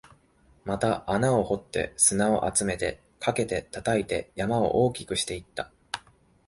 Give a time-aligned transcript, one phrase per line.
[0.65, 5.71] また穴を掘って、砂を集めて、かけて、叩いて、山を大きくしていった